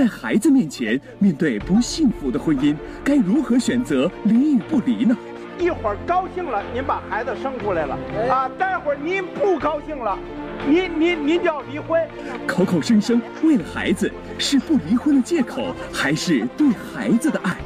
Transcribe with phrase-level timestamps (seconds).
[0.00, 2.74] 在孩子面前，面对不幸福的婚姻，
[3.04, 5.14] 该如何选择离与不离呢？
[5.58, 7.98] 一会儿高兴了，您把孩子生出来了
[8.30, 10.18] 啊；待会儿您不高兴了，
[10.66, 12.00] 您您您就要离婚。
[12.46, 17.58] 口口声声为了孩子，是不离婚的借口，还是对孩子的爱？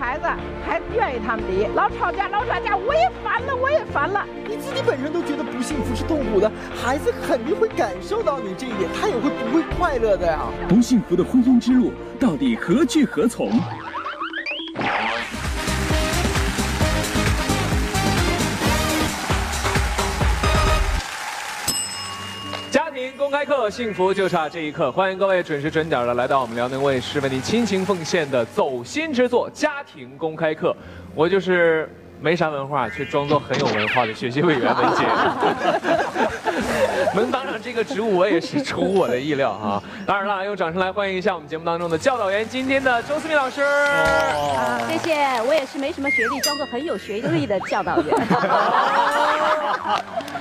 [0.00, 0.24] 孩子
[0.66, 4.24] 还愿意他们离，老吵架老吵架，我也烦了，我也烦了。
[4.48, 10.40] 你自己本身都觉得不幸福是痛苦的，孩子肯定会感受到你这一点，他也会不会快乐的呀？
[10.66, 13.50] 不幸福的婚姻之路到底何去何从？
[23.30, 24.90] 公开课，幸福就差这一刻。
[24.90, 30.76] 欢迎各位准时准点的来到我们辽宁卫视为你倾情奉献的走心之作——家庭公开课。
[31.14, 31.88] 我就是
[32.20, 35.04] 没啥文化却装作很有文化的学习委员文杰。
[37.14, 39.82] 能当上这个职务，我也是出乎我的意料啊！
[40.06, 43.62] 当然了，用掌声来欢迎一下我们节目当中的教导员，今天的周思敏老师。
[44.88, 48.16] 谢谢，我也是没什么学历，装作很有学历的教导员。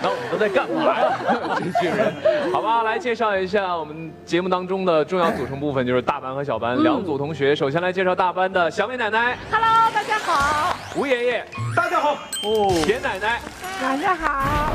[0.02, 1.12] 那我们都在干嘛呀？
[1.58, 2.14] 这群人，
[2.54, 7.56] 好吧，来介绍一下我们节目当中的重要组成部分，就是大班和小班两组同学。
[7.56, 10.76] 首先来介绍大班的小美奶奶，Hello，大家好。
[10.96, 11.46] 吴爷爷，
[11.76, 12.14] 大家好。
[12.44, 13.42] 哦，田奶奶，
[13.84, 14.74] 晚上好。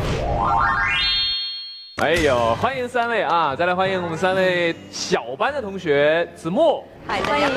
[2.03, 3.55] 哎呦，欢迎三位啊！
[3.55, 6.83] 再来欢迎我们三位小班的同学，子木。
[7.06, 7.48] 嗨，欢迎。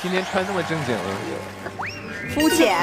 [0.00, 1.02] 今天穿这么正经了，
[2.30, 2.78] 肤浅。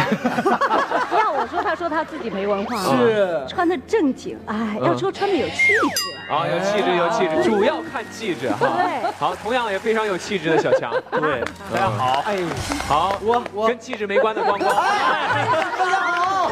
[1.18, 5.56] 要我说，他说他自己没文化，是穿的正经，哎，要说穿的有气
[5.96, 6.12] 质。
[6.30, 8.68] 啊，有气质，有气质，主要看气质哈。
[8.76, 9.12] 对。
[9.18, 10.92] 好，同样也非常有气质的小强。
[11.10, 11.42] 对，
[11.74, 12.22] 大家好。
[12.26, 12.38] 哎，
[12.86, 14.76] 好，我我跟气质没关的光光。
[14.76, 16.52] 大家好。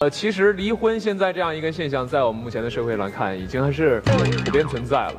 [0.00, 4.00] 呃，其实离婚现在这样一个现象，在我们目前的社会来看，已经还是
[4.44, 5.14] 普遍存在了，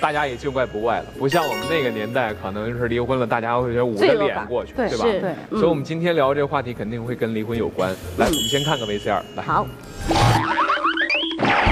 [0.00, 1.06] 大家也见怪不怪了。
[1.16, 5.04] 不像我们那个年代，可能是离婚了，大家会觉得捂着脸过去，对吧？
[5.04, 5.32] 对。
[5.50, 7.88] 所以，我们今天聊这个话题，肯定会跟离婚有关。
[8.18, 9.22] 来，我们先看个 VCR。
[9.36, 9.44] 来。
[9.44, 9.64] 好。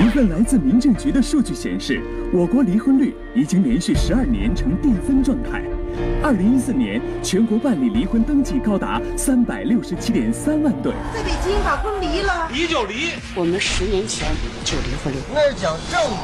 [0.00, 2.00] 一份来自民政局的数据显示，
[2.32, 5.60] 我国离婚率已经连续十二年呈递增状态。
[6.22, 10.92] 二零一四年，全国办理离婚登记高达三百六十七点三万对。
[11.14, 13.10] 在北京把婚离了，离就离。
[13.34, 14.28] 我们十年前
[14.64, 15.20] 就离婚了。
[15.34, 16.14] 那是讲正义。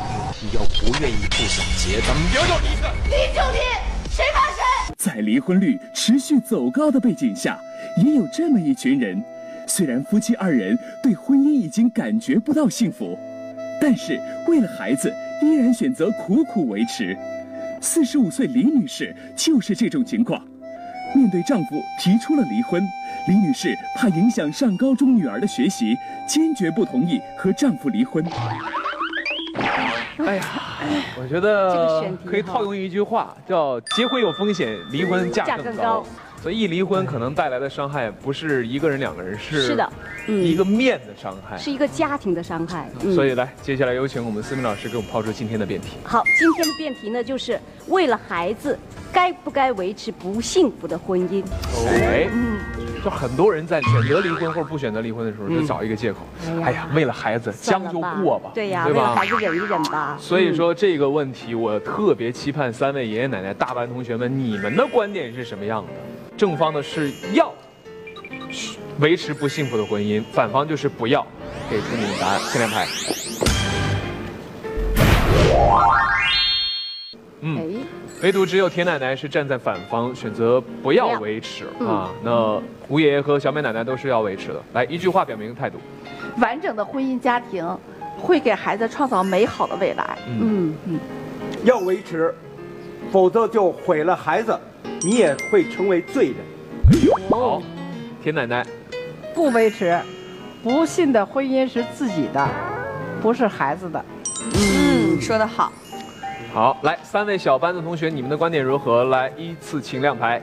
[0.42, 2.68] 你要不愿意不想结，咱们离就离。
[3.10, 3.58] 离就离，
[4.10, 4.94] 谁怕谁？
[4.96, 7.58] 在离婚率持续走高的背景下，
[8.02, 9.22] 也有这么一群人，
[9.66, 13.18] 虽然夫妻二人对婚姻已经感觉不到幸福，
[13.80, 17.14] 但是为了孩子，依然选择苦苦维持。
[17.80, 20.42] 四十五岁李女士就是这种情况，
[21.14, 22.82] 面对丈夫提出了离婚，
[23.26, 25.96] 李女士怕影响上高中女儿的学习，
[26.28, 28.24] 坚决不同意和丈夫离婚。
[30.18, 30.44] 哎呀，
[31.18, 36.04] 我觉得可以套用一句话，叫“结婚有风险，离婚价更高”。
[36.42, 39.90] 所以一离婚可能带来的伤害不是一个人两个人，是是的，
[40.30, 42.88] 一个面的伤害，是一个家庭的伤害。
[43.14, 45.96] 所以来，接下来有请我们思明老师给我们抛出今天的辩题。
[46.04, 48.78] 好，今天的辩题呢，就是为了孩子，
[49.12, 51.44] 该不该维持不幸福的婚姻？
[51.88, 52.58] 哎，嗯，
[53.04, 56.18] 就很多人在选择离婚或者不选择离婚的时候，就找一个借口，
[56.62, 60.16] 哎呀，为了孩子将就过吧，对呀，为了孩子忍一忍吧。
[60.20, 66.36] 所以说这个问题，我特别期盼三位爷爷奶奶、大班同学们，你们的观点是什么样的？
[66.36, 67.52] 正方的是要
[69.00, 71.26] 维持不幸福的婚姻，反方就是不要。
[71.70, 72.86] 给出你的答案，先亮牌。
[77.40, 77.80] 嗯，
[78.22, 82.10] 唯独只有田奶奶是站在反方，选择不要维持啊。
[82.22, 84.62] 那吴爷爷和小美奶奶都是要维持的。
[84.74, 85.78] 来，一句话表明态度：
[86.38, 87.66] 完整的婚姻家庭
[88.18, 90.18] 会给孩子创造美好的未来。
[90.28, 91.00] 嗯嗯，
[91.64, 92.34] 要维持，
[93.10, 94.58] 否则就毁了孩子。
[95.02, 96.36] 你也会成为罪人。
[97.30, 97.62] 好，
[98.22, 98.66] 田奶奶，
[99.40, 99.98] 不维持，
[100.62, 102.46] 不幸的婚姻是自己的，
[103.22, 104.04] 不是孩子的。
[104.54, 105.72] 嗯，说得好。
[106.52, 109.04] 好，来，三位小班的同学，你们的观点如何？
[109.04, 110.42] 来，依次请亮牌。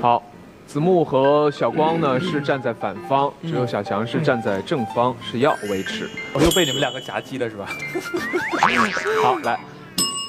[0.00, 0.22] 好。
[0.64, 6.08] 子木和小光呢是站在反方，只有小强是站在正方，是要维持。
[6.32, 7.66] 我又被你们两个夹击了，是吧？
[9.22, 9.60] 好，来，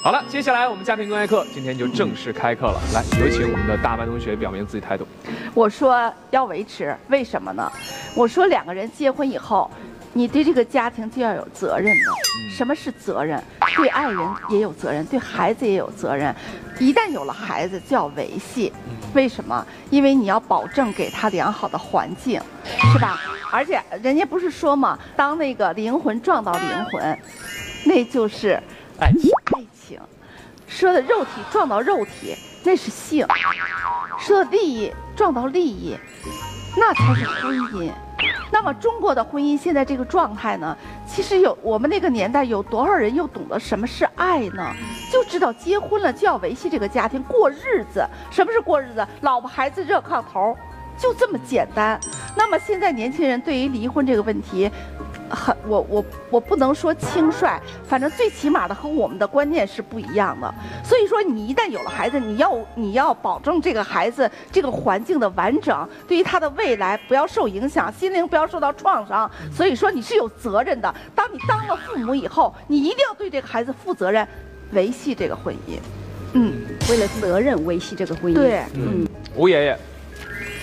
[0.04, 2.82] 好了，接下来我们家庭公开课今天就正式开课了。
[2.94, 5.08] 来，有请我们的大班同学表明自己态度。
[5.54, 7.72] 我说要维持，为什么呢？
[8.14, 9.72] 我说两个人结婚以后，
[10.12, 12.12] 你对这个家庭就要有责任的。
[12.52, 13.42] 什么是责任？
[13.78, 14.20] 对爱人
[14.50, 16.36] 也有责任，对孩子也有责任。
[16.82, 18.74] 一旦有了孩子，就要维系。
[19.14, 19.66] 为什么？
[19.90, 22.42] 因为你要保证给他良好的环境，
[22.92, 23.22] 是吧？
[23.50, 27.18] 而且人家不是说嘛，当那个灵魂撞到灵魂，
[27.86, 28.62] 那就是
[29.00, 29.32] 爱情。
[30.68, 33.26] 说的肉体撞到肉体，那是性；
[34.20, 35.98] 说的利益撞到利益，
[36.78, 37.92] 那才是婚姻。
[38.52, 40.78] 那么中国的婚姻现在这个状态呢？
[41.06, 44.72] 其实有我们那个年代有多少人又懂得什么是爱呢？
[45.12, 48.06] 就知道结婚了就要维系这个家庭过日子。
[48.32, 49.06] 什么是过日子？
[49.22, 50.56] 老婆孩子热炕头，
[50.98, 52.00] 就这么简单。
[52.36, 54.72] 那么现在年轻人对于离婚这个问题。
[55.34, 60.54] 很，我我我不能说轻率，反正最起码的和我们的观念是不一样的。
[60.84, 69.30] 所以说，你一旦有了孩子，你要你要保证这个孩子这个环境的完整，对于他的未来不要受影响，心灵不要受到创伤。
[69.52, 70.94] 所以说，你是有责任的。
[71.16, 74.28] 当你当了父母以后，你一定要对这个孩子负责任，
[74.72, 75.80] 维系这个婚姻。
[76.34, 76.54] 嗯，
[76.90, 78.36] 为了责任维系这个婚姻。
[78.36, 79.78] 对，嗯，吴爷爷，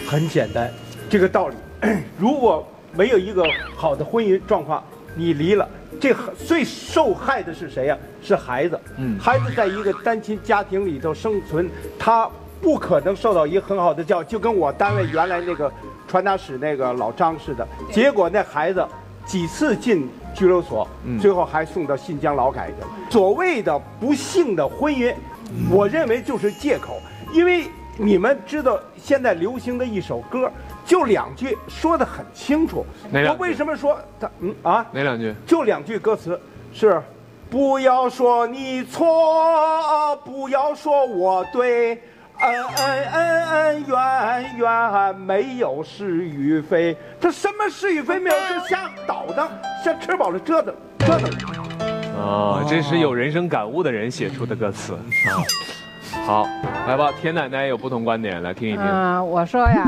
[0.08, 0.70] 很简单，
[1.08, 1.56] 这个道理，
[2.18, 2.66] 如果。
[2.96, 3.44] 没有一个
[3.76, 4.82] 好的婚姻状况，
[5.14, 5.68] 你离了，
[6.00, 6.14] 这
[6.46, 7.96] 最受害的是谁呀？
[8.22, 8.78] 是孩子。
[8.98, 12.28] 嗯，孩子在一个单亲家庭里头生存，他
[12.60, 15.72] 不可能受到一个很好的教育，就跟我单位原来那个
[16.06, 17.66] 传达室那个老张似的。
[17.90, 18.86] 结果那孩子
[19.24, 20.86] 几次进拘留所，
[21.20, 22.88] 最后还送到新疆劳改去了。
[23.10, 25.14] 所谓的不幸的婚姻，
[25.70, 27.00] 我认为就是借口，
[27.32, 27.66] 因为
[27.96, 30.50] 你们知道现在流行的一首歌。
[30.84, 34.84] 就两句说的很清楚，我为什么说他嗯啊？
[34.92, 35.34] 哪两句？
[35.46, 36.40] 就两句歌词
[36.72, 37.00] 是，
[37.48, 42.00] 不要说你错，不要说我对，
[42.40, 48.36] 恩恩恩恩怨怨没有是与非，他什么是与非没有？
[48.36, 49.48] 就瞎捣腾，
[49.84, 51.30] 像吃饱了折腾折腾。
[52.16, 55.38] 哦，这是有人生感悟的人写出的歌词啊。
[56.26, 56.48] 好，
[56.86, 58.82] 来吧，田奶奶有不同观点，来听一听。
[58.84, 59.86] 嗯，我说呀。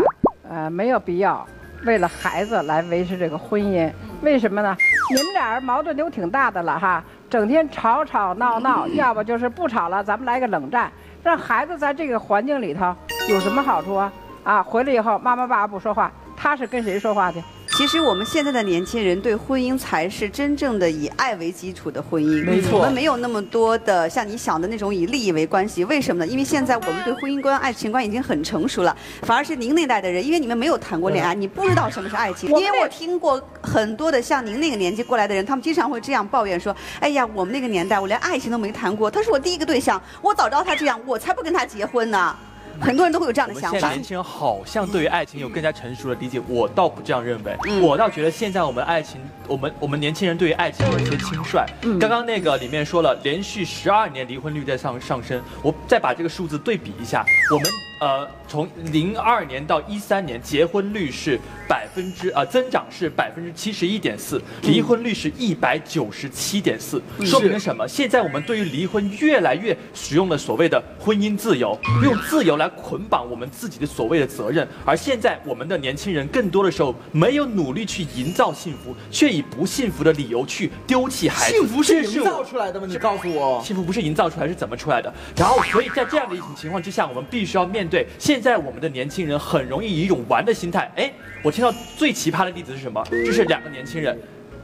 [0.53, 1.47] 呃，没有必要
[1.87, 3.91] 为了孩子来维持这个婚姻，
[4.21, 4.77] 为什么呢？
[5.11, 12.95] 你们俩人矛盾都挺大的了哈，整天吵吵闹闹，要不就是不吵了，咱们来个冷战，让孩子在这个环境里头
[13.31, 14.13] 有什么好处啊？
[14.45, 17.43] 啊，回来以后妈妈爸爸不说话，他是跟谁说话去？
[17.75, 22.45] 其实我们现在的年轻人对婚姻才是真正的以爱为基础的婚姻。
[22.45, 25.83] 没错，我们没有那么多的像你想的那种以利益为关系。
[25.87, 26.31] 为什么呢？
[26.31, 32.51] 因为现在我们对婚姻观、爱情观已经很成熟了，反而是您那代的人，因为你们没有谈过恋爱，你不知道什么是爱情。
[32.51, 42.37] 因为我听过很多的像您那个年纪过来的人，他们经常会这样抱怨说：“哎呀，我们那个年代我连爱情都没谈过，他是我第一个对象，我早知道他这样，我才不跟他结婚呢。”
[42.81, 43.79] 很多人都会有这样的想法。
[43.79, 47.57] 现在年轻人好像对于爱情有更加成熟的理解，我倒不这样认为。
[47.81, 51.65] 我倒觉得现在我们爱情，我们我们年轻人对于爱情有一些轻率。
[51.99, 57.92] 刚刚那个里面说了，连续十二年离婚率在上上升，我再把这个数字对比一下，我们。
[58.03, 61.39] 呃，从零二年到一三年，结婚率是
[61.69, 67.87] 百分之呃增长是百分之七十一点四，离婚率是一百九十七点四，说明了什么？
[67.87, 74.67] 现在我们对于离婚越来越使用了所谓的婚姻自由，用自由来捆绑我们自己的所谓的责任。
[74.85, 81.57] 而现在我们的年轻人更多的时候没有努力去营造幸福，却以不幸福的理由去丢弃孩子。
[81.57, 82.87] 幸福是营造出来的吗？
[82.91, 85.15] 你告诉我，幸福不是营造出来，是怎么出来的？
[85.37, 87.89] 然后，所以在这样的一种情况之下，我们必须要面。
[87.93, 90.91] 对，现在我们的年轻人很容易以一种玩的心态。
[90.97, 93.05] 哎，我听到最奇葩的例子是什么？
[93.11, 94.19] 就是两个年轻人，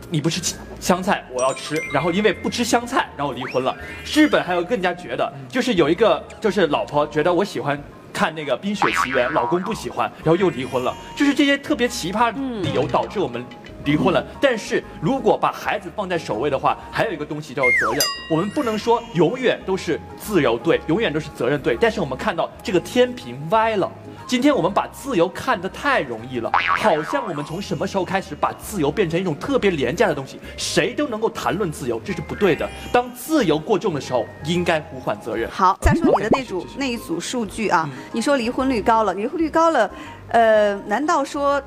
[0.09, 0.41] 你不吃
[0.81, 3.77] 香菜，我要吃，然后因为不吃香菜，然后离婚了。
[4.07, 7.79] 日本还有更加绝的，就是有一个，就是老婆觉得我喜欢
[8.15, 10.97] 看那个《冰雪奇缘》，老公不喜欢，然后又离婚了。
[11.15, 12.33] 就是这些特别奇葩
[12.63, 13.45] 理由导致我们。
[13.89, 17.99] 离婚了，但是如果把孩子放在首位的话，还有一个东西叫责任。
[18.31, 21.75] 我们不能说永远都是自由对，永远都是责任对。
[21.81, 23.91] 但是我们看到这个天平歪了。
[24.27, 32.69] 今天我们把自由看得太容易了，好像我们从什么时候开始把自由变成一种特别廉价的东西，谁都能够谈论自由，这是不对的。
[32.93, 35.51] 当自由过重的时候，应该呼唤责任。
[35.51, 39.91] 好，再说你的那组那一组数据啊，你说离婚率高了，离婚率高了，
[40.29, 41.63] 呃，难道说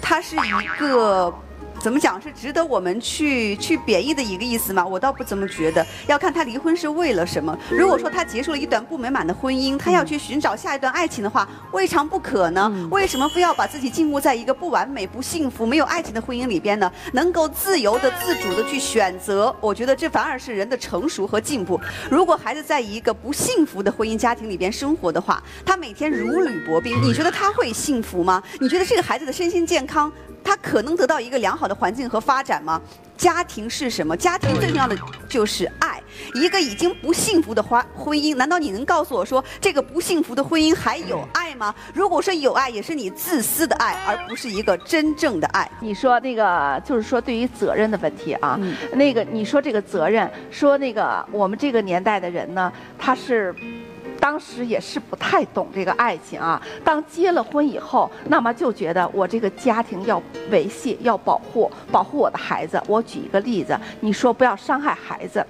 [0.00, 0.38] 它是一
[0.80, 1.30] 个？
[1.80, 4.84] 怎么讲是值得我们去去贬义的一个意思吗？
[4.84, 5.86] 我倒不怎么觉得。
[6.06, 7.56] 要看他离婚是为了什么。
[7.70, 12.88] 如果说他结束了一段不美满的婚姻，他要去寻找下一段爱情的话，未尝不可呢。
[12.90, 16.90] 为什么非要把自己禁锢在一个不完美、不幸福、没有爱情的婚姻里边呢？
[17.12, 21.80] 能够自由的、自主的去选择，我觉得这反而是人的成熟和进步。
[22.10, 28.42] 如果孩子在一个不幸福的婚姻家庭里边生活的话，他每天如履薄冰，你觉得他会幸福吗？
[28.60, 30.12] 你觉得这个孩子的身心健康？
[30.42, 32.80] 他可能得到一个良好的环境和发展吗？
[33.16, 34.16] 家庭是什么？
[34.16, 34.96] 家庭最重要的
[35.28, 36.00] 就是爱。
[36.34, 41.74] 一个已经不幸福的婚婚姻，难道你能告诉我说这个不幸福的婚姻还有爱吗？
[41.92, 45.68] 如果说有爱，也是你自私的爱，而不是一个真正的爱。
[45.80, 48.58] 你说那个就是说对于责任的问题啊，
[48.92, 53.54] 那个你说这个责任，说那个我们这个年代的人呢，他是。
[54.20, 56.60] 当时也是不太懂这个爱情啊。
[56.84, 62.80] 当结了婚以后，那么就觉得我这个家庭要维系、要保护、保护我的孩子。
[62.86, 65.44] 我举一个例子，你说不要伤害孩子。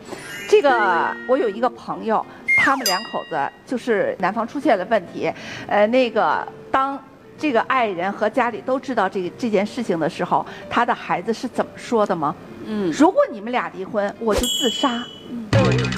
[0.48, 2.24] 这个我有一个朋友，
[2.58, 5.32] 他们两口子就是男方出现了问题，
[5.66, 6.98] 呃，那个当
[7.36, 12.34] 这个爱人和家里都知道这个这件事情的时候，他的孩子是怎么说的吗？
[12.66, 15.02] 嗯，如果你们俩离婚，我就自杀。
[15.30, 15.46] 嗯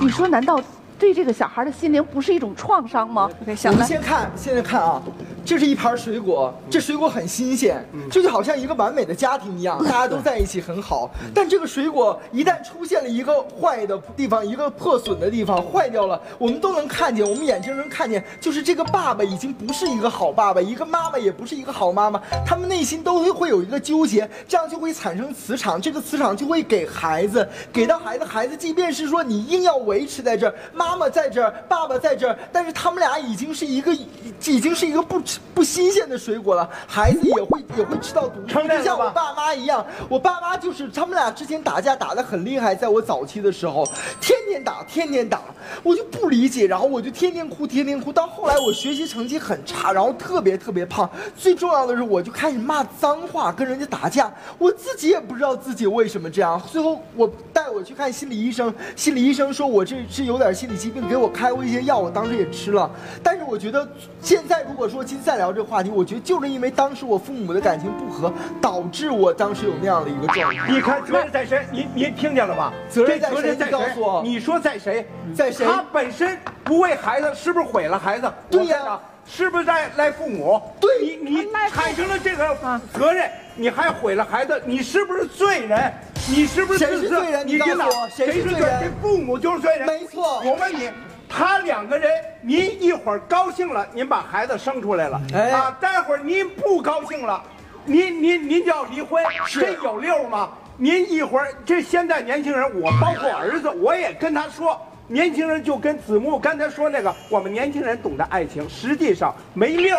[0.00, 0.60] 你说难道？
[1.00, 3.28] 对这个小孩的心灵不是一种创伤吗？
[3.40, 5.02] 我们先看，现在看啊，
[5.44, 11.10] 这是一盘水果，这水果很新鲜，这就好像一个完美的家庭一样， 大家都在一起很好。
[11.34, 30.90] 但这个水果一旦出现了一个坏的地方，一个破损的地方，坏掉了，我们都能看见，我们眼睛能看见，就是这个爸爸已经不是一个好爸爸，一个妈妈也不是一个好妈妈，他们内心都会会有一个纠结，这样就会产生磁场，这个磁场就会给孩子，给到孩子，孩子即便是说你硬要维持在这儿，妈。
[30.90, 35.20] 妈妈在这儿，爸爸在这儿，但是他们俩已经是一个，已经是一个不
[35.54, 36.68] 不新鲜的水果了。
[36.88, 39.86] 孩子也会也会吃到毒，就像我爸妈一样。
[40.08, 43.86] 我爸妈就是他们俩之前打架打得很厉害，在我早期的时候，
[44.20, 45.40] 天天打，天天打，
[45.84, 48.12] 我就不理解，然后我就天天哭，天天哭。
[48.12, 56.60] 到后来我学习成绩很差，然后特别特别胖，最重要的是我就开始骂脏话，跟人家打架，我自己也不知道自己为什么这样。
[56.72, 60.80] 最后我带我去看心理医生，心理医生说我这是有点心理。
[60.80, 62.90] 疾病给我开过一些药，我当时也吃了。
[63.22, 63.86] 但是我觉得
[64.22, 70.72] 现在如果说今天再聊这个话题，我觉得就是因为当时我父母的感情不和，导致我当时有那样的一个状态。
[70.72, 71.66] 你看责任在谁？
[71.70, 72.72] 您您听见了吧？
[72.88, 73.54] 责任在谁？
[73.56, 75.06] 你告诉我，你说在谁？
[75.34, 75.66] 在谁？
[75.66, 78.32] 他本身不为孩子，是不是毁了孩子？
[78.50, 80.60] 对呀，是不是在赖父母？
[80.80, 82.56] 对，你你产生了这个
[82.92, 85.92] 责任，你还毁了孩子，你是不是罪人？
[86.28, 87.46] 你是不是谁是罪人？
[87.46, 88.92] 你告诉我，谁是罪人？
[89.02, 89.86] 父母就是罪人。
[89.86, 90.40] 没错。
[90.44, 90.90] 我问你，
[91.30, 92.10] 他两个人，
[92.42, 97.40] 您一会儿高兴了，您把孩子生出来了，啊，待会儿您不高兴了，
[97.84, 100.50] 您您您就要离婚，这有溜吗？
[100.76, 109.96] 您一会儿这现在年轻人，我包括儿子，我也跟他说，年轻人就跟子木刚才说那个，我们年轻人懂得爱情，实际上没溜。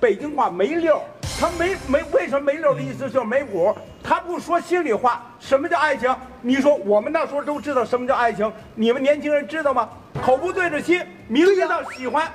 [0.00, 0.98] 北京话没溜，
[1.40, 5.22] 他没没为什么没溜的意思就是没谱，他不说心里话。
[5.40, 6.14] 什么叫爱情？
[6.42, 9.88] 你说我们那时候都知道什么叫爱情，你们年轻人知道吗？
[10.22, 12.30] 口不对着心，明知道喜欢。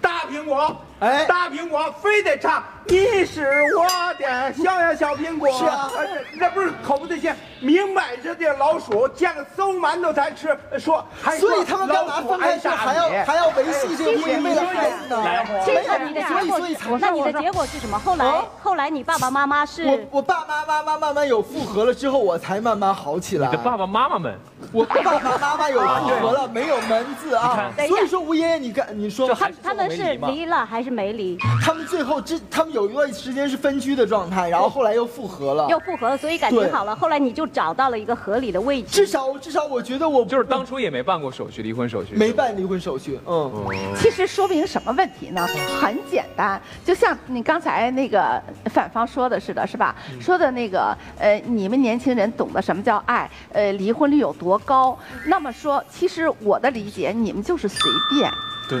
[0.00, 2.64] 大苹果，哎，大苹果非得唱。
[2.88, 3.84] 你是我
[4.18, 5.90] 的小呀小苹果，是啊，
[6.34, 7.30] 那不是口不对心，
[7.60, 15.22] 明摆着的老鼠见了馊馒头才吃，说还所以他们干嘛分开吃还要还要维系这个婚姻为了孩子呢？
[15.64, 17.98] 其实你的结果，那你的结果是什么？
[17.98, 19.84] 后来后来你爸爸妈妈是？
[19.84, 23.48] 我我爸爸妈妈慢慢有复合了之后，我才慢慢好起来。
[23.48, 24.34] 你的爸爸妈妈们，
[24.72, 27.70] 我爸爸妈妈有复合了，没有门子啊。
[27.86, 31.36] 所以说吴爷爷，你看你说他他们是离了还是没离？
[31.62, 32.77] 他们最后这他们有。
[32.78, 36.94] 有一段时间是分居的状态，然后后来又复合了，又复合了，所以感情好了。
[36.94, 38.88] 后来你就找到了一个合理的位置。
[38.88, 43.18] 至少至少，我觉得我就是当初也没办过手续，离婚手续没办离婚手续。
[43.26, 43.50] 嗯，
[43.96, 45.44] 其实说明什么问题呢？
[45.80, 49.96] 很简单，就像你刚才那个反方说的似的，是吧？
[50.20, 53.28] 说的那个呃，你们年轻人懂得什么叫爱？
[53.52, 54.96] 呃，离婚率有多高？
[55.26, 58.30] 那么说，其实我的理解，你们就是随便。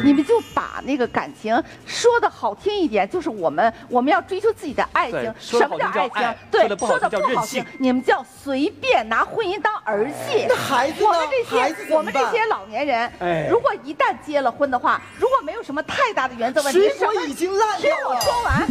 [0.04, 5.34] 你们就把那个感情说的好听一点，就是我们我们要追求自己的爱情。
[5.38, 6.34] 什么叫爱情？
[6.50, 10.46] 对，说的不好听，你们叫随便拿婚姻当儿戏。
[10.48, 17.80] 那孩子我们这些我们这些老年人，如果一旦结了婚的话，如果没有什么太大的原则问题，水果已经烂了。
[17.80, 18.68] 听我说完。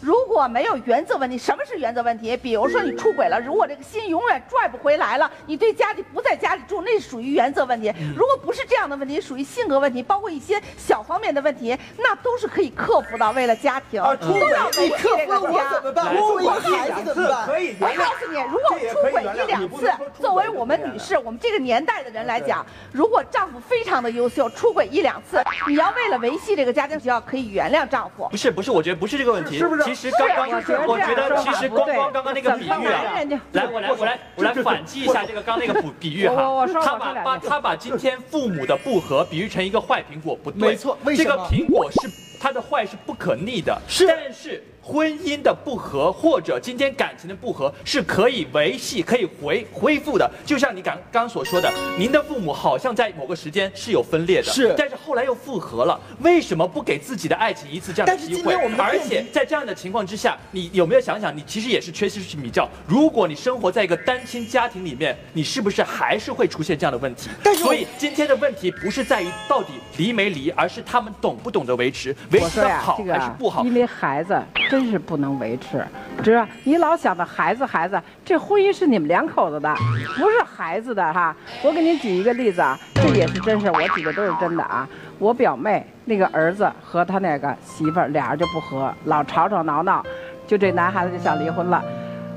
[0.00, 2.36] 如果没有原则问题，什么是原则问题？
[2.36, 7.92] 比如说你出轨了，如果这个心永远拽不回来了，你对家里不在家里住，那属于原则问题。
[8.16, 13.32] 如果不是这样的问题，属于性格问题，包括一些小方面的问题，那都是可以克服的。
[13.32, 15.80] 为了家庭，都要维系这个家。
[16.16, 17.48] 作为孩子怎么办？
[17.80, 19.90] 我告诉你，如果出轨一两次，
[20.20, 28.28] 作为我们女士，我们这个年代的人来讲，如果丈夫非常的优秀，出轨一两次，你要为了维系这个家庭，就要可以原谅丈夫。
[28.30, 29.87] 不是不是，我觉得不是这个问题，是不是？
[29.88, 30.48] 其实刚刚
[30.86, 33.14] 我觉得其实光光刚刚那个比喻啊，
[33.52, 42.08] 来我来我来我来反击一下这个刚那个比比喻哈，他把把他把今天父母的不和比喻成一个坏苹果，不对，没错，这个苹果是
[42.40, 44.62] 它的坏是不可逆的，是，但是。
[44.82, 50.30] 婚姻的不和或者今天感情的不和是可以维系、可以回恢复的。
[50.46, 58.54] 就像你刚刚所说的，您的父母好像在某个时间是有分裂的，是但是后来又复合了，为什么不给自己的爱情一次这样的机会？
[58.78, 62.68] 而且在这样的情况之下，你有没有想想，你其实也是缺失去比较。
[62.86, 67.28] 如果你生活在一个单亲家庭里面，你是不是还是会出现这样的问题？
[67.42, 73.64] 但是所以今天的问题不是在于到底离没离，而是他们懂不懂得维持，维持的好还是不好？
[73.64, 75.84] 因为孩子真是不能维持，
[76.22, 76.46] 知道？
[76.64, 79.74] 你老想着孩子孩子，这婚姻是你们两口子的，
[80.16, 81.34] 不是孩子的哈。
[81.62, 84.88] 我给你举一个例子啊，这也是真事，我举的都是真的啊。
[85.18, 90.04] 我表妹那个儿子和他那个媳妇儿俩人就不和，老吵吵闹闹，
[90.46, 91.82] 就这男孩子就想离婚了。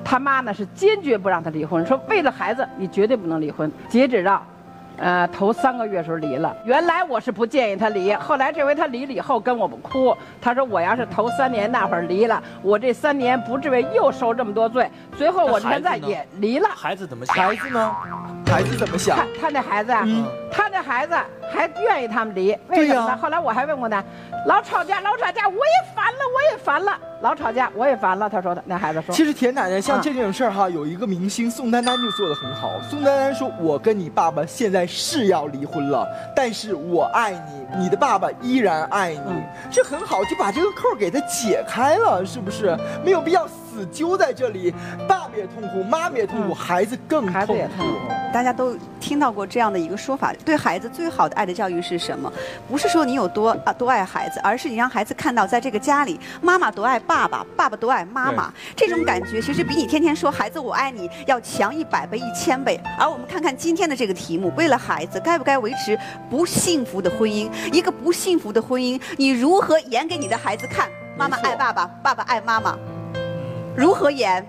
[0.04, 3.72] 他妈呢是坚决不让他离婚，说为了孩子你绝对不能离婚。
[3.88, 4.44] 截止到，
[5.02, 6.56] 呃，头三个月时候离了。
[6.64, 14.88] 原来我是不建议他离，后来这回他离了以后跟我们哭，他说我要是头三年那会儿离了，我这三年不至于又受这么多罪。
[15.18, 16.70] 最后我现在也离了。
[16.70, 17.36] 孩子怎么想？
[17.36, 17.96] 孩子呢？
[18.46, 19.26] 孩子怎么想他？
[19.42, 21.16] 他那孩子啊，嗯他那孩子
[21.52, 23.18] 还愿意他们离，为什么呢？
[23.18, 24.04] 后来我还问过他，
[24.46, 26.92] 老吵架，老吵架，我也烦了，我也烦了，
[27.22, 28.30] 老吵架，我也烦了。
[28.30, 32.72] 他说的，那孩子说，其实田奶奶像啊这种事儿哈，有一个明星宋丹丹就做的很好。
[32.90, 42.78] 宋丹丹说：“我跟你爸爸现在是要离婚了，但是我爱你，你的爸爸依然爱你，嗯这很好，就把这个扣给他解开了，是不是？
[43.06, 44.74] 没有必要死揪在这里，
[45.08, 47.96] 爸爸也痛苦，妈妈也痛苦，嗯孩子更孩子也痛苦。
[48.34, 52.32] 大家都听到过这样的一个说法：对孩子最好的爱的教育是什么？
[52.70, 58.54] 不是说你有多啊多爱孩子，而是你让孩子看到，在这个家里，妈妈多爱爸爸，爸爸多爱妈妈。
[58.76, 62.80] 这种感觉其实比你天天说“孩子我爱你”要强一百倍、一千倍。
[63.00, 65.98] 而我们看看今天的这个题目：为了孩子，该不该维持
[66.30, 67.50] 不幸福的婚姻？
[67.72, 70.90] 一个不幸福的婚姻，你如何演给你的孩子看？
[71.18, 72.78] 妈妈爱爸爸，爸爸爱妈妈，
[73.76, 74.46] 如何演？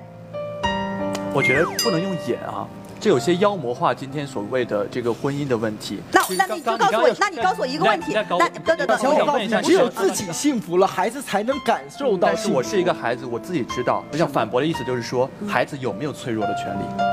[1.33, 2.67] 我觉得不能用演啊，
[3.01, 6.01] 这有些妖魔化今天所谓的这个婚姻的问题。
[6.11, 12.29] 那那你刚就告诉我那你告诉我一个问题那等等等小我想问一下，，只有自己幸福了，孩子才能感受到。
[12.29, 14.05] 但是我是一个孩子，我自己知道。
[14.13, 17.12] 我想反驳的意思就是说，嗯孩子有没有脆弱的权利？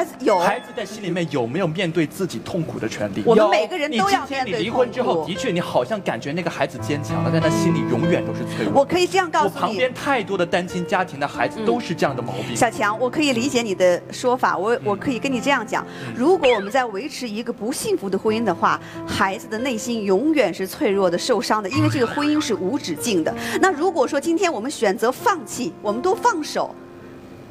[0.00, 3.22] 孩子有，孩子在心里面有没有面对自己痛苦的权利？
[3.26, 8.72] 我们每个人都要面对你离婚之后，的确你好像感觉那个孩子坚强了，但他心里永远都是脆弱。
[8.80, 12.56] 我可以这样告诉你我旁边，太多的单亲家庭的孩子都是这样的毛病。
[12.56, 15.86] 小强，我可以理解你的说法，我我可以跟你这样讲：
[16.16, 23.34] 如果我们在维持一个不幸福的婚姻的话，孩子的内心永远是脆弱的、受伤的，因为这个婚姻是无止境的。
[23.60, 26.74] 那如果说今天我们选择放弃，我们都放手，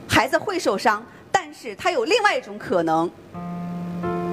[0.07, 1.18] 孩子会受伤，但
[1.61, 3.11] 是他有另外一种可能。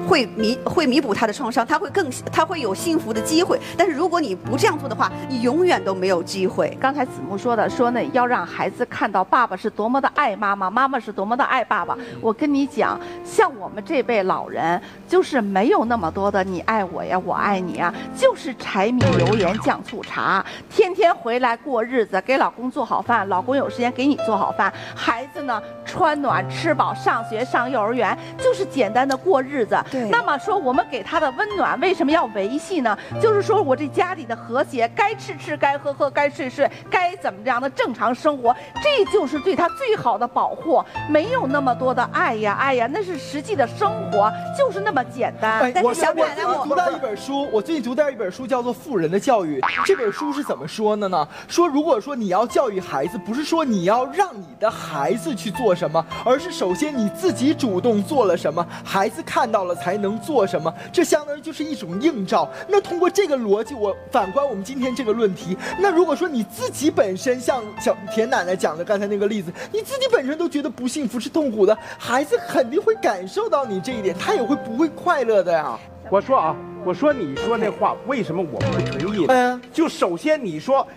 [0.07, 3.59] 会弥会弥补他的创伤，他会更他会有幸福的机会。
[3.77, 6.75] 但是如果你不这样做的话，你永远都没有机会。
[6.79, 11.97] 刚才子木说的，说呢要让孩子看到爸爸是多么的爱妈妈，妈妈是多么的爱爸爸。
[12.21, 29.77] 我跟你讲，像我们这辈老人，就是没有那么多的你爱我呀，我爱你啊，就是柴米油盐酱醋茶，天天回来过日子，给老公做好饭，老公有时间给你做好饭，孩子呢穿暖吃饱，上学上幼儿园，就是简单的过日子。
[30.01, 32.97] 对那么说我们给他的温暖为什么要维系呢？
[33.21, 40.83] 就是说我这家里的和谐，该吃吃，该喝喝，该睡睡，该怎么样的正常生活，这就是对他最好的保护。
[41.09, 45.61] 没有那么多的爱呀爱呀，那是实际的生活，就是那么简单。
[45.61, 49.59] 哎，我但是小我奶奶我最近读到一本书，我最近读到一本书叫做《富人的教育》。
[49.85, 51.27] 这本书是怎么说的呢？
[51.47, 60.73] 说如果说你要教育孩子，不是说你要让你的孩子去做什么，而是首先你自己主动做了什么，孩子看到了才能做什么。
[60.91, 62.49] 这相当于就是一种映照。
[62.67, 75.77] 那通过这个逻辑，我反观我们今天这个论题，那如果说你自己本身像小田奶奶讲的刚才那个例子，你自己本身都觉得不幸福是痛苦的，孩子肯定会感受到你这一点，他也会不会快乐的呀？
[76.09, 79.27] 我说啊，我说你说那话，为什么我不同意呢？
[79.27, 80.87] 嗯就首先你说，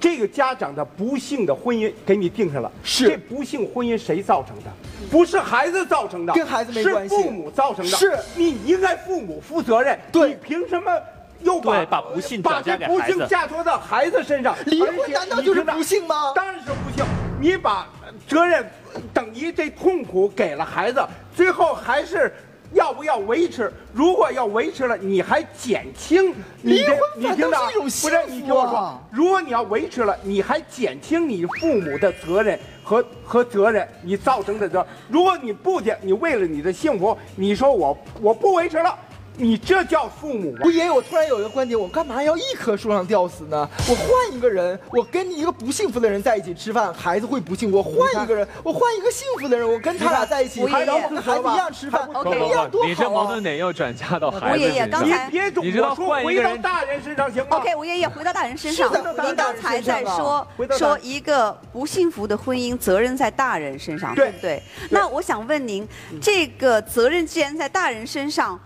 [0.00, 4.64] 这个家长的不幸的婚姻给你定上了，是这不幸婚姻谁造成的？
[5.10, 7.96] 不是孩子造成的，跟孩子没关系是父母造成的。
[7.96, 9.98] 是你应该父母负责任。
[10.10, 10.92] 对你凭什么
[11.40, 14.56] 又把把不幸把这不给孩子幸嫁托到孩子身上？
[14.66, 17.04] 离婚难道就是不幸吗当然是不幸。
[17.40, 17.88] 你把
[18.26, 18.64] 责任
[19.12, 21.04] 等于这痛苦给了孩子，
[21.34, 22.32] 最后还是。
[22.76, 23.72] 要不要维持？
[23.92, 34.86] 如果要维持了，你还减轻你这，你听到不是你听我说如果你要维持了，你还减轻你父母的责任和和责任，你造成的责。
[35.08, 38.96] 如果你不减，你为了你的幸福，你说我我不维持了，
[39.38, 40.70] 你这叫父母吗我？
[40.70, 43.68] 爷爷，我突然有一个观点，我干嘛要一棵树上吊死呢？
[43.88, 47.70] 我换一个人，我跟一个不幸福的人在一起吃饭，孩子会不幸。
[47.70, 52.88] 我换一个人， 我换一个幸福的人，我跟他俩在一起，吴爷爷还能跟孩子一样吃饭，还不错一样多好啊！
[52.88, 54.74] 你这矛盾点又转嫁到孩吴爷子身上。
[54.74, 58.90] 你爷刚才别总你知道说回换一个人到大人身上行吗 OK，吴爷爷回到大人身上
[59.22, 60.46] 您刚才在说
[60.78, 64.62] 说一个不幸福的婚姻，责任在大人身上，对对不对？
[64.90, 65.86] 那我想问您，
[66.20, 68.58] 这个责任既然在大人身上，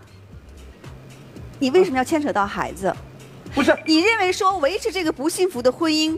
[1.61, 2.91] 你为什么要牵扯到孩子？
[3.53, 6.17] 不是，你认为说维持这个不幸福的婚姻，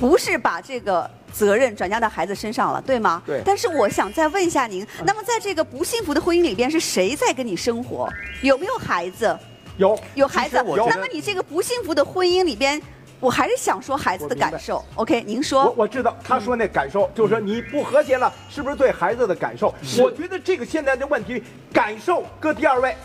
[0.00, 3.22] 不是把这个责任转嫁到孩子身上了，对吗？
[3.26, 8.08] 对但是我想再问一下您，那么在这个不幸福的婚姻里边，是谁在跟你生活？
[8.40, 9.38] 有没有孩子？
[9.76, 12.80] 有有孩子那么你这个不幸福的婚姻里边，
[13.20, 14.82] 我还是想说孩子的感受。
[14.94, 15.74] OK，您我说。
[15.76, 19.74] 我知道他说那感受，就是说你不和谐了，是不是对孩子的感受？
[19.98, 21.42] 我觉得这个现在的问题，
[21.74, 22.96] 感受搁第二位，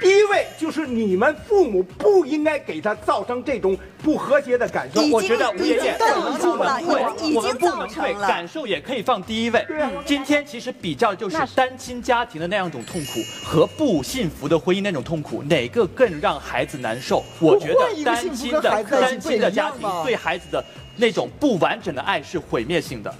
[0.00, 5.00] 第一位就是你们父母不应该给他造成这种不和谐的感受。
[5.00, 9.64] 已经我觉得吴爷爷，已经造成我们了不能已经我们不能对造成了感受也可以放第一位。
[10.04, 17.22] 今天其实比较就是单亲家庭的那样一种痛苦和不幸福的婚姻那种痛苦，哪个更让孩子难受？
[17.40, 20.62] 我觉得单亲的单亲的家庭对孩子的
[20.96, 23.14] 那种不完整的爱是毁灭性的。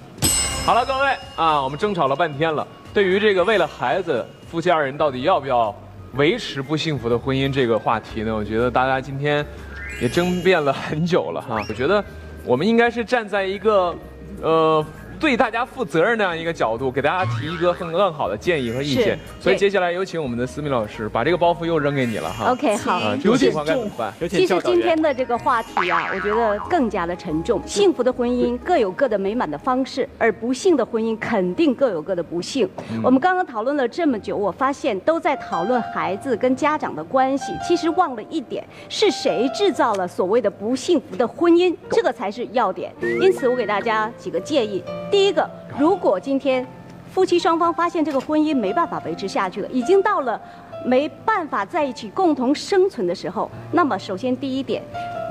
[0.66, 2.66] 好了，各位啊，我们争吵了半天了。
[2.92, 5.74] 对于这个为了孩子，夫妻二人到底要不要
[6.16, 8.34] 维持不幸福的婚姻这个话题呢？
[8.34, 9.44] 我觉得大家今天
[10.00, 11.64] 也争辩了很久了哈。
[11.68, 12.04] 我觉得
[12.44, 13.94] 我们应该是站在一个
[14.42, 14.84] 呃。
[15.20, 19.18] 对大家负责任那样一个角度，给大家提一个更更好的建议和意见是。
[19.38, 22.50] 所以接下来有请我们的思敏老师把这个包袱又扔给你了哈。
[22.50, 23.14] OK，好。
[23.22, 23.52] 有其实
[24.28, 24.94] 请教导员今天。
[25.04, 27.60] 的这个话题啊，我觉得更加的沉重。
[27.66, 32.66] 幸福的婚姻各有各的美满的方式，而不幸的婚姻肯定各有各的不幸。
[33.02, 42.90] 我们刚刚讨论了这么久，我发现都在讨论孩子跟家长的关系，其实忘了一点，是谁制造了所谓的不幸福的婚姻，这个才是要点。
[43.20, 44.82] 因此，我给大家几个建议。
[45.14, 45.48] 第一个，
[45.78, 46.66] 如果今天
[47.12, 50.40] 夫妻双方发现这个婚姻没办法维持下去了，已经到了
[50.84, 54.82] 没办法在一起共同生存的时候，那么首先第一点，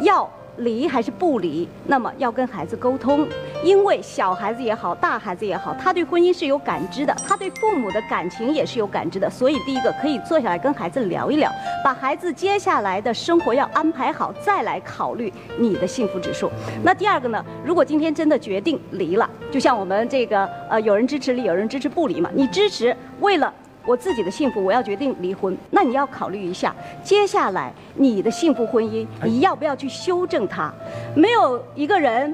[0.01, 0.25] 要
[0.57, 1.67] 离还是不离？
[1.85, 3.27] 那么要跟孩子沟通，
[3.63, 9.29] 因为小孩子也好，大孩子也好，他对婚姻是有感知的，他对父母的感情也是有感知的。
[9.29, 11.51] 所以第一个可以坐下来跟孩子聊一聊，
[11.83, 16.51] 把孩子接下来的生活要安排好，再来考虑你的幸福指数。
[16.83, 17.43] 那第二个呢？
[17.65, 22.29] 如果今天真的决定离了，就像我们这个呃，有人支持离，有人支持不离嘛。
[22.33, 23.53] 你支持为了。
[23.85, 30.73] 我自己的幸福，我要决定离婚，那你要考虑一下，接下来你的幸福婚姻，你要不要去修正它？
[31.15, 32.33] 没有一个人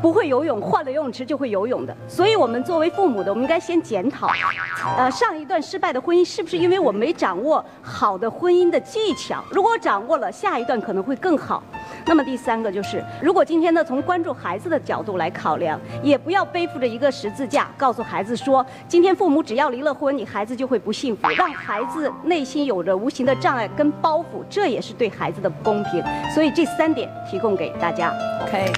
[0.00, 1.96] 不会游泳，换了游泳池就会游泳的。
[2.08, 4.28] 所以，我们作为父母的，我们应该先检讨，
[4.96, 9.44] 呃，上一段失败的婚姻是不是因为我没掌握好的婚姻的技巧？
[9.50, 11.62] 如果掌握了，下一段可能会更好。
[12.06, 26.02] 那么第三个就是，如果今天呢，从关注孩子的角度来考量，也不要背负着一个十字架，告诉孩子说，今天父母只要离了婚，你孩子就会不幸福，让孩子内心有着无形的障碍跟包袱，这也是对孩子的不公平。
[26.34, 28.12] 所以这三点提供给大家。
[28.42, 28.72] OK，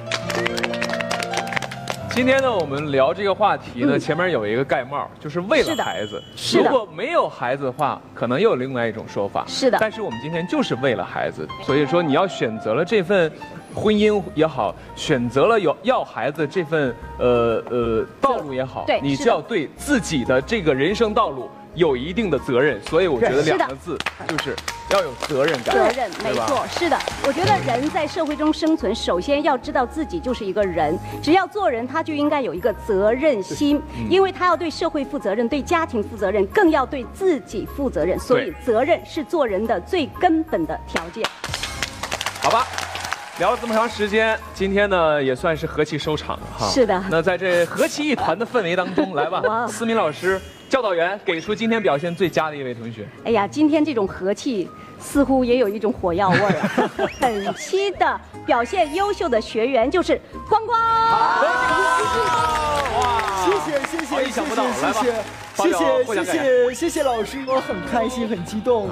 [2.15, 4.01] 今天呢，我们聊这个话题呢，嗯。
[4.01, 6.23] 前面有一个盖帽，就是为了孩子。
[6.37, 6.65] 是的。
[6.65, 9.45] 如果没有孩子的话，可能又有另外一种说法。
[9.49, 9.79] 是的。
[9.81, 13.33] 但是我们今天就是为了孩子，所以说你要选择了这份
[13.75, 22.79] 婚姻也好，选择了有要孩子这份呃呃道路也好，对你就要对自己的这个人生道路有一定的责任。
[22.83, 23.97] 所以我觉得两个字
[24.29, 24.55] 就是
[24.93, 25.75] 要有责任感。
[25.75, 26.99] 责任，没错，是的。
[27.27, 30.99] 我觉得人在社会中生存，首先要知道自己就是一个人。
[31.23, 38.19] 只要做人，他就应该有一个责任心，嗯因为他要对社会负责任，对家庭负责任，更要对自己负责任。
[38.19, 41.25] 所以，责任是做人的最根本的条件。
[42.43, 42.67] 好吧，
[43.39, 46.69] 聊了这么长时间，今天呢也算是和气收场了哈。
[46.69, 50.39] 是的那在这和气一团的氛围当中，来吧， 思敏老师，
[50.73, 53.07] 教导员给出今天表现最佳的一位同学。
[53.25, 54.67] 哎呀，今天这种和气
[54.99, 56.91] 似乎也有一种火药味儿啊！
[57.21, 60.81] 本期的表现优秀的学员就是光光。
[60.81, 61.45] 哇
[63.45, 64.41] 谢谢谢谢谢谢谢
[65.53, 65.69] 谢
[66.15, 68.89] 谢谢谢谢谢老师，我很开心很激动。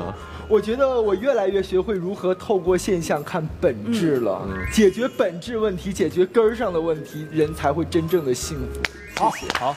[0.50, 8.82] 我觉得我越来越学会如何透过现象看本质了，解决本质问题，解决根儿上的问题，人才会真正的幸福。
[9.16, 9.74] 好，好，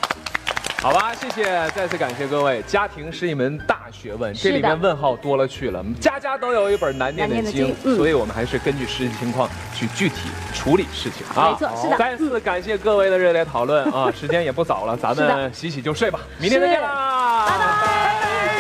[0.84, 2.62] 好吧，谢谢，再次感谢各位。
[2.63, 11.52] 家庭是一门大学问，这里面问号多了去了，家家都有一本难念的经所以我们还是根据实际情况去具体处理事情啊。
[11.52, 18.52] 没错是的再次感谢各位的热烈讨论啊，时间也不早了，咱们洗洗就睡吧，明天再见啦，拜拜。